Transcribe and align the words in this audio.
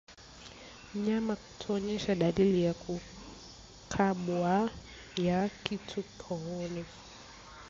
Mnyama 0.93 1.35
kuonyesha 1.59 2.15
dalili 2.15 2.63
ya 2.67 2.73
kukabwa 2.81 4.69
na 5.25 5.49
kitu 5.63 5.99
kooni 6.21 6.85